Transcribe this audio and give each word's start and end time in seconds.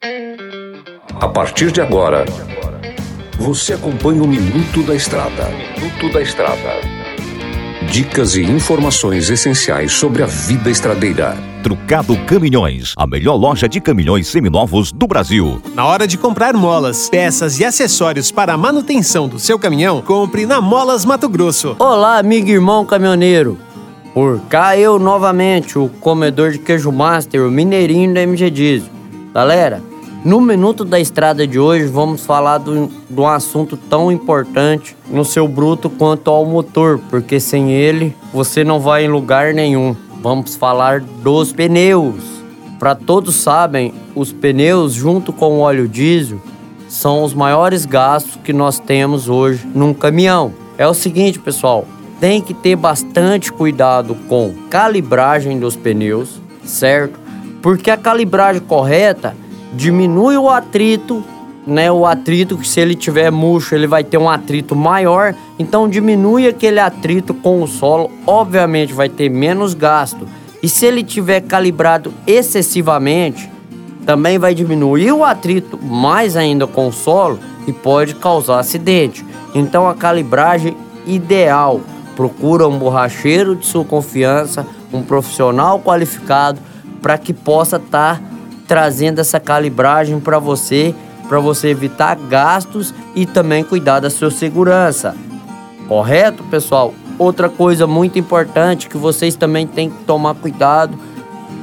A 0.00 1.26
partir 1.26 1.72
de 1.72 1.80
agora, 1.80 2.24
você 3.36 3.72
acompanha 3.72 4.22
o 4.22 4.28
Minuto 4.28 4.84
da 4.84 4.94
Estrada. 4.94 5.48
Minuto 5.76 6.12
da 6.12 6.22
Estrada. 6.22 6.80
Dicas 7.90 8.36
e 8.36 8.42
informações 8.42 9.28
essenciais 9.28 9.90
sobre 9.90 10.22
a 10.22 10.26
vida 10.26 10.70
estradeira. 10.70 11.36
Trucado 11.64 12.16
Caminhões, 12.26 12.94
a 12.96 13.08
melhor 13.08 13.34
loja 13.34 13.68
de 13.68 13.80
caminhões 13.80 14.28
seminovos 14.28 14.92
do 14.92 15.08
Brasil. 15.08 15.60
Na 15.74 15.84
hora 15.84 16.06
de 16.06 16.16
comprar 16.16 16.54
molas, 16.54 17.08
peças 17.08 17.58
e 17.58 17.64
acessórios 17.64 18.30
para 18.30 18.54
a 18.54 18.58
manutenção 18.58 19.26
do 19.26 19.40
seu 19.40 19.58
caminhão, 19.58 20.00
compre 20.00 20.46
na 20.46 20.60
Molas 20.60 21.04
Mato 21.04 21.28
Grosso. 21.28 21.74
Olá, 21.80 22.18
amigo 22.18 22.48
e 22.48 22.52
irmão 22.52 22.86
caminhoneiro. 22.86 23.58
Por 24.14 24.38
cá 24.42 24.78
eu 24.78 24.96
novamente, 25.00 25.76
o 25.76 25.88
comedor 25.88 26.52
de 26.52 26.60
queijo 26.60 26.92
master, 26.92 27.44
o 27.44 27.50
mineirinho 27.50 28.14
da 28.14 28.22
MG 28.22 28.48
Diesel. 28.48 28.98
Galera, 29.34 29.87
no 30.24 30.40
Minuto 30.40 30.84
da 30.84 30.98
Estrada 30.98 31.46
de 31.46 31.58
hoje 31.58 31.86
vamos 31.86 32.26
falar 32.26 32.58
de 32.58 32.70
um 32.70 33.26
assunto 33.26 33.76
tão 33.76 34.10
importante 34.10 34.96
no 35.08 35.24
seu 35.24 35.46
bruto 35.46 35.88
quanto 35.88 36.30
ao 36.30 36.44
motor, 36.44 37.00
porque 37.08 37.38
sem 37.38 37.70
ele 37.70 38.14
você 38.32 38.64
não 38.64 38.80
vai 38.80 39.04
em 39.04 39.08
lugar 39.08 39.54
nenhum. 39.54 39.94
Vamos 40.20 40.56
falar 40.56 41.00
dos 41.00 41.52
pneus. 41.52 42.22
Para 42.78 42.94
todos 42.94 43.36
sabem, 43.36 43.94
os 44.14 44.32
pneus 44.32 44.92
junto 44.92 45.32
com 45.32 45.58
o 45.58 45.60
óleo 45.60 45.88
diesel 45.88 46.40
são 46.88 47.22
os 47.22 47.34
maiores 47.34 47.84
gastos 47.84 48.38
que 48.42 48.52
nós 48.52 48.80
temos 48.80 49.28
hoje 49.28 49.66
num 49.74 49.94
caminhão. 49.94 50.52
É 50.76 50.86
o 50.86 50.94
seguinte, 50.94 51.38
pessoal, 51.38 51.84
tem 52.20 52.40
que 52.40 52.54
ter 52.54 52.74
bastante 52.74 53.52
cuidado 53.52 54.16
com 54.28 54.52
calibragem 54.68 55.58
dos 55.58 55.76
pneus, 55.76 56.40
certo? 56.64 57.18
Porque 57.62 57.90
a 57.90 57.96
calibragem 57.96 58.62
correta 58.62 59.34
diminui 59.74 60.36
o 60.36 60.48
atrito, 60.48 61.24
né? 61.66 61.90
O 61.90 62.06
atrito 62.06 62.56
que 62.56 62.66
se 62.66 62.80
ele 62.80 62.94
tiver 62.94 63.30
murcho, 63.30 63.74
ele 63.74 63.86
vai 63.86 64.02
ter 64.02 64.18
um 64.18 64.28
atrito 64.28 64.74
maior, 64.74 65.34
então 65.58 65.88
diminui 65.88 66.46
aquele 66.48 66.80
atrito 66.80 67.34
com 67.34 67.62
o 67.62 67.66
solo, 67.66 68.10
obviamente 68.26 68.92
vai 68.92 69.08
ter 69.08 69.28
menos 69.28 69.74
gasto. 69.74 70.26
E 70.62 70.68
se 70.68 70.86
ele 70.86 71.02
tiver 71.02 71.42
calibrado 71.42 72.12
excessivamente, 72.26 73.50
também 74.04 74.38
vai 74.38 74.54
diminuir 74.54 75.12
o 75.12 75.22
atrito 75.22 75.78
mais 75.82 76.36
ainda 76.36 76.66
com 76.66 76.88
o 76.88 76.92
solo 76.92 77.38
e 77.66 77.72
pode 77.72 78.14
causar 78.14 78.58
acidente. 78.58 79.24
Então 79.54 79.88
a 79.88 79.94
calibragem 79.94 80.76
ideal, 81.06 81.80
procura 82.16 82.66
um 82.66 82.78
borracheiro 82.78 83.54
de 83.54 83.66
sua 83.66 83.84
confiança, 83.84 84.66
um 84.92 85.02
profissional 85.02 85.78
qualificado 85.78 86.60
para 87.00 87.16
que 87.16 87.32
possa 87.32 87.76
estar 87.76 88.18
tá 88.18 88.27
trazendo 88.68 89.18
essa 89.18 89.40
calibragem 89.40 90.20
para 90.20 90.38
você, 90.38 90.94
para 91.26 91.40
você 91.40 91.68
evitar 91.68 92.14
gastos 92.14 92.94
e 93.14 93.24
também 93.24 93.64
cuidar 93.64 93.98
da 93.98 94.10
sua 94.10 94.30
segurança. 94.30 95.16
Correto, 95.88 96.44
pessoal? 96.44 96.94
Outra 97.18 97.48
coisa 97.48 97.86
muito 97.86 98.18
importante 98.18 98.88
que 98.88 98.98
vocês 98.98 99.34
também 99.34 99.66
têm 99.66 99.88
que 99.88 100.04
tomar 100.04 100.34
cuidado, 100.34 100.96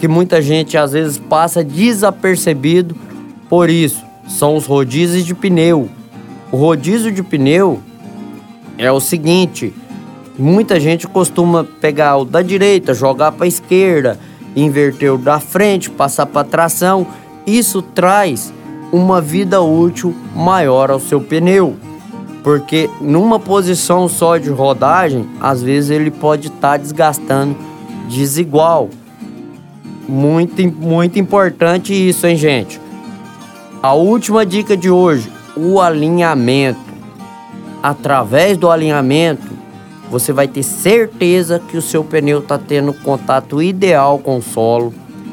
que 0.00 0.08
muita 0.08 0.42
gente 0.42 0.76
às 0.76 0.92
vezes 0.92 1.18
passa 1.18 1.62
desapercebido 1.62 2.94
por 3.48 3.70
isso, 3.70 4.04
são 4.28 4.56
os 4.56 4.66
rodízios 4.66 5.24
de 5.24 5.34
pneu. 5.34 5.88
O 6.52 6.56
rodízio 6.56 7.10
de 7.10 7.22
pneu 7.22 7.80
é 8.76 8.90
o 8.92 9.00
seguinte, 9.00 9.72
muita 10.38 10.78
gente 10.78 11.06
costuma 11.06 11.64
pegar 11.64 12.16
o 12.18 12.24
da 12.24 12.42
direita, 12.42 12.92
jogar 12.92 13.32
para 13.32 13.44
a 13.44 13.48
esquerda, 13.48 14.18
inverter 14.60 15.16
da 15.16 15.40
frente, 15.40 15.90
passar 15.90 16.26
para 16.26 16.46
tração. 16.46 17.06
Isso 17.46 17.80
traz 17.82 18.52
uma 18.92 19.20
vida 19.20 19.60
útil 19.60 20.14
maior 20.34 20.90
ao 20.90 21.00
seu 21.00 21.20
pneu. 21.20 21.76
Porque 22.42 22.88
numa 23.00 23.38
posição 23.38 24.08
só 24.08 24.38
de 24.38 24.48
rodagem, 24.48 25.28
às 25.40 25.62
vezes 25.62 25.90
ele 25.90 26.10
pode 26.10 26.48
estar 26.48 26.72
tá 26.72 26.76
desgastando 26.76 27.56
desigual. 28.08 28.88
Muito, 30.08 30.62
muito 30.72 31.18
importante 31.18 31.92
isso, 31.92 32.26
hein, 32.26 32.36
gente? 32.36 32.80
A 33.82 33.92
última 33.92 34.46
dica 34.46 34.76
de 34.76 34.90
hoje: 34.90 35.30
o 35.56 35.80
alinhamento. 35.80 36.88
Através 37.82 38.56
do 38.56 38.70
alinhamento, 38.70 39.57
você 40.10 40.32
vai 40.32 40.48
ter 40.48 40.62
certeza 40.62 41.58
que 41.58 41.76
o 41.76 41.82
seu 41.82 42.02
pneu 42.02 42.38
está 42.38 42.58
tendo 42.58 42.92
contato 42.92 43.62
ideal 43.62 44.18
com 44.18 44.38
o 44.38 44.42
solo, 44.42 44.92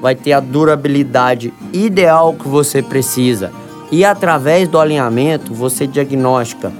vai 0.00 0.14
ter 0.14 0.32
a 0.32 0.40
durabilidade 0.40 1.52
ideal 1.72 2.34
que 2.34 2.48
você 2.48 2.82
precisa. 2.82 3.52
E 3.90 4.04
através 4.04 4.68
do 4.68 4.78
alinhamento, 4.78 5.54
você 5.54 5.86
diagnostica 5.86 6.72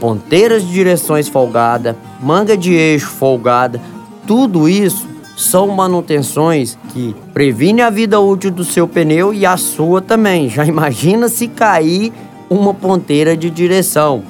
ponteiras 0.00 0.62
de 0.62 0.72
direções 0.72 1.28
folgada, 1.28 1.96
manga 2.20 2.56
de 2.56 2.74
eixo 2.74 3.08
folgada, 3.08 3.80
tudo 4.26 4.68
isso 4.68 5.06
são 5.36 5.68
manutenções 5.68 6.78
que 6.92 7.14
previne 7.32 7.82
a 7.82 7.90
vida 7.90 8.18
útil 8.20 8.50
do 8.50 8.64
seu 8.64 8.88
pneu 8.88 9.34
e 9.34 9.44
a 9.44 9.56
sua 9.56 10.00
também. 10.00 10.48
Já 10.48 10.64
imagina 10.66 11.28
se 11.28 11.48
cair 11.48 12.12
uma 12.48 12.72
ponteira 12.72 13.36
de 13.36 13.50
direção. 13.50 14.22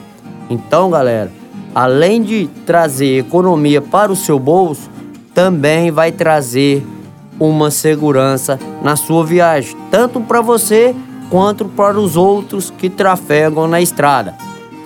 Então, 0.49 0.91
galera, 0.91 1.31
além 1.77 2.23
de 2.23 2.49
trazer 2.65 3.19
economia 3.19 3.83
para 3.83 4.11
o 4.11 4.17
seu 4.17 4.39
bolso, 4.39 4.89
também 5.35 5.91
vai 5.91 6.11
trazer 6.11 6.83
uma 7.39 7.71
segurança 7.71 8.59
na 8.83 8.97
sua 8.97 9.27
viagem, 9.27 9.77
tanto 9.91 10.19
para 10.23 10.41
você 10.41 10.97
quanto 11.29 11.67
para 11.67 12.01
os 12.01 12.17
outros 12.17 12.71
que 12.71 12.89
trafegam 12.89 13.69
na 13.69 13.79
estrada. 13.79 14.35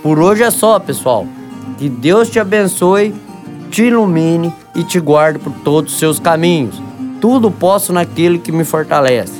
Por 0.03 0.19
hoje 0.19 0.43
é 0.43 0.51
só, 0.51 0.81
pessoal. 0.81 1.29
Que 1.79 1.89
Deus 1.89 2.29
te 2.29 2.41
abençoe, 2.41 3.15
te 3.71 3.85
ilumine 3.85 4.53
e 4.75 4.83
te 4.83 4.99
guarde 4.99 5.39
por 5.39 5.53
todos 5.63 5.93
os 5.93 5.99
seus 6.01 6.19
caminhos. 6.19 6.83
Tudo 7.21 7.53
posso 7.53 7.93
naquele 7.93 8.37
que 8.41 8.51
me 8.51 8.65
fortalece. 8.65 9.40